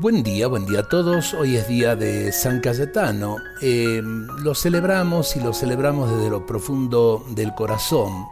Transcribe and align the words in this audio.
Buen 0.00 0.22
día, 0.22 0.46
buen 0.46 0.64
día 0.64 0.80
a 0.80 0.88
todos. 0.88 1.34
Hoy 1.34 1.56
es 1.56 1.66
día 1.66 1.96
de 1.96 2.30
San 2.30 2.60
Cayetano. 2.60 3.38
Eh, 3.60 4.00
lo 4.00 4.54
celebramos 4.54 5.34
y 5.34 5.40
lo 5.40 5.52
celebramos 5.52 6.08
desde 6.08 6.30
lo 6.30 6.46
profundo 6.46 7.24
del 7.30 7.52
corazón. 7.56 8.28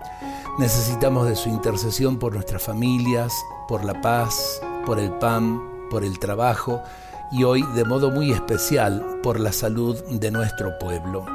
Necesitamos 0.60 1.26
de 1.26 1.35
su 1.35 1.49
intercesión 1.49 2.21
por 2.21 2.35
nuestras 2.35 2.63
familias, 2.63 3.35
por 3.67 3.85
la 3.85 4.01
paz, 4.01 4.60
por 4.87 5.01
el 5.01 5.10
pan, 5.15 5.60
por 5.90 6.04
el 6.04 6.21
trabajo 6.21 6.83
y 7.33 7.42
hoy 7.42 7.65
de 7.74 7.85
modo 7.85 8.12
muy 8.12 8.30
especial 8.30 9.19
por 9.24 9.40
la 9.40 9.51
salud 9.51 10.01
de 10.04 10.30
nuestro 10.30 10.78
pueblo. 10.78 11.26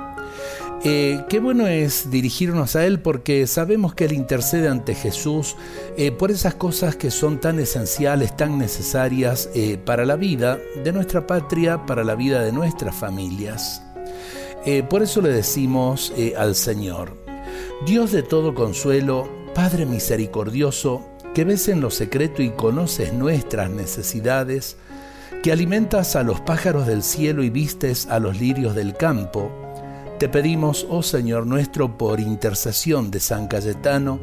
Eh, 0.83 1.25
qué 1.29 1.39
bueno 1.39 1.67
es 1.67 2.09
dirigirnos 2.09 2.75
a 2.75 2.87
Él 2.87 3.01
porque 3.01 3.45
sabemos 3.45 3.93
que 3.93 4.05
Él 4.05 4.13
intercede 4.13 4.67
ante 4.67 4.95
Jesús 4.95 5.55
eh, 5.95 6.11
por 6.11 6.31
esas 6.31 6.55
cosas 6.55 6.95
que 6.95 7.11
son 7.11 7.39
tan 7.39 7.59
esenciales, 7.59 8.35
tan 8.35 8.57
necesarias 8.57 9.51
eh, 9.53 9.77
para 9.77 10.05
la 10.05 10.15
vida 10.15 10.57
de 10.83 10.91
nuestra 10.91 11.27
patria, 11.27 11.85
para 11.85 12.03
la 12.03 12.15
vida 12.15 12.41
de 12.41 12.51
nuestras 12.51 12.95
familias. 12.95 13.83
por 14.89 15.03
eso 15.03 15.21
le 15.21 15.29
decimos 15.29 16.13
al 16.37 16.55
Señor, 16.55 17.17
Dios 17.85 18.11
de 18.11 18.23
todo 18.23 18.53
consuelo, 18.53 19.29
Padre 19.53 19.85
misericordioso, 19.85 21.03
que 21.35 21.43
ves 21.43 21.67
en 21.67 21.81
lo 21.81 21.91
secreto 21.91 22.41
y 22.41 22.51
conoces 22.51 23.13
nuestras 23.13 23.69
necesidades, 23.69 24.77
que 25.43 25.51
alimentas 25.51 26.15
a 26.15 26.23
los 26.23 26.41
pájaros 26.41 26.85
del 26.85 27.03
cielo 27.03 27.43
y 27.43 27.49
vistes 27.49 28.07
a 28.07 28.19
los 28.19 28.39
lirios 28.39 28.75
del 28.75 28.95
campo, 28.95 29.51
te 30.21 30.29
pedimos, 30.29 30.85
oh 30.87 31.01
Señor 31.01 31.47
nuestro, 31.47 31.97
por 31.97 32.19
intercesión 32.19 33.09
de 33.09 33.19
San 33.19 33.47
Cayetano, 33.47 34.19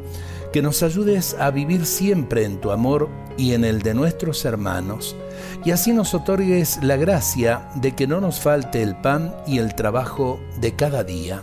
que 0.53 0.61
nos 0.61 0.81
ayudes 0.81 1.35
a 1.37 1.51
vivir 1.51 1.85
siempre 1.85 2.45
en 2.45 2.61
tu 2.61 2.71
amor 2.71 3.09
y 3.37 3.51
en 3.51 3.65
el 3.65 3.81
de 3.81 3.93
nuestros 3.93 4.45
hermanos, 4.45 5.17
y 5.65 5.71
así 5.71 5.91
nos 5.91 6.13
otorgues 6.13 6.81
la 6.81 6.95
gracia 6.95 7.67
de 7.75 7.97
que 7.97 8.07
no 8.07 8.21
nos 8.21 8.39
falte 8.39 8.81
el 8.81 8.95
pan 8.95 9.35
y 9.45 9.57
el 9.57 9.75
trabajo 9.75 10.39
de 10.61 10.73
cada 10.73 11.03
día. 11.03 11.41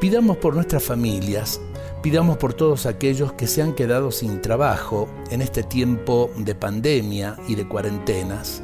Pidamos 0.00 0.38
por 0.38 0.56
nuestras 0.56 0.82
familias, 0.82 1.60
pidamos 2.02 2.38
por 2.38 2.54
todos 2.54 2.84
aquellos 2.84 3.32
que 3.34 3.46
se 3.46 3.62
han 3.62 3.74
quedado 3.74 4.10
sin 4.10 4.42
trabajo 4.42 5.08
en 5.30 5.40
este 5.40 5.62
tiempo 5.62 6.32
de 6.36 6.56
pandemia 6.56 7.36
y 7.46 7.54
de 7.54 7.68
cuarentenas. 7.68 8.60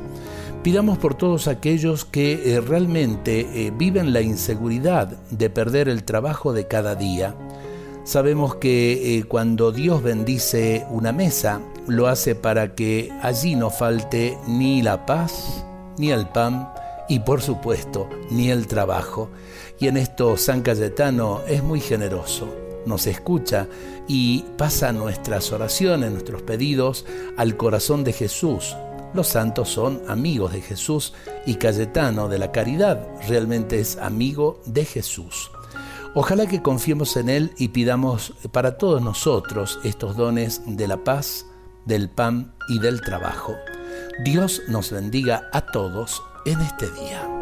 Pidamos 0.62 0.98
por 0.98 1.14
todos 1.14 1.46
aquellos 1.46 2.04
que 2.04 2.54
eh, 2.56 2.60
realmente 2.60 3.66
eh, 3.66 3.72
viven 3.74 4.12
la 4.12 4.22
inseguridad 4.22 5.06
de 5.30 5.50
perder 5.50 5.88
el 5.88 6.02
trabajo 6.02 6.52
de 6.52 6.66
cada 6.66 6.96
día. 6.96 7.36
Sabemos 8.02 8.56
que 8.56 9.18
eh, 9.18 9.24
cuando 9.24 9.70
Dios 9.70 10.02
bendice 10.02 10.84
una 10.90 11.12
mesa, 11.12 11.60
lo 11.86 12.08
hace 12.08 12.34
para 12.34 12.74
que 12.74 13.12
allí 13.22 13.54
no 13.54 13.70
falte 13.70 14.36
ni 14.48 14.82
la 14.82 15.06
paz, 15.06 15.64
ni 15.96 16.10
el 16.10 16.26
pan, 16.28 16.68
y 17.08 17.20
por 17.20 17.40
supuesto, 17.40 18.08
ni 18.30 18.50
el 18.50 18.66
trabajo. 18.66 19.30
Y 19.78 19.86
en 19.86 19.96
esto 19.96 20.36
San 20.36 20.62
Cayetano 20.62 21.40
es 21.46 21.62
muy 21.62 21.80
generoso, 21.80 22.48
nos 22.84 23.06
escucha 23.06 23.68
y 24.08 24.44
pasa 24.56 24.92
nuestras 24.92 25.52
oraciones, 25.52 26.10
nuestros 26.10 26.42
pedidos 26.42 27.06
al 27.36 27.56
corazón 27.56 28.02
de 28.02 28.12
Jesús, 28.12 28.76
los 29.14 29.28
santos 29.28 29.68
son 29.68 30.02
amigos 30.08 30.52
de 30.52 30.60
Jesús 30.60 31.14
y 31.46 31.54
Cayetano 31.54 32.28
de 32.28 32.38
la 32.38 32.52
Caridad 32.52 33.06
realmente 33.28 33.80
es 33.80 33.96
amigo 33.96 34.60
de 34.66 34.84
Jesús. 34.84 35.50
Ojalá 36.14 36.46
que 36.46 36.62
confiemos 36.62 37.16
en 37.16 37.28
Él 37.28 37.52
y 37.58 37.68
pidamos 37.68 38.34
para 38.52 38.76
todos 38.76 39.02
nosotros 39.02 39.78
estos 39.84 40.16
dones 40.16 40.62
de 40.66 40.88
la 40.88 41.04
paz, 41.04 41.46
del 41.84 42.08
pan 42.08 42.54
y 42.68 42.78
del 42.78 43.00
trabajo. 43.00 43.54
Dios 44.24 44.62
nos 44.68 44.90
bendiga 44.90 45.48
a 45.52 45.66
todos 45.66 46.22
en 46.44 46.60
este 46.60 46.90
día. 46.90 47.37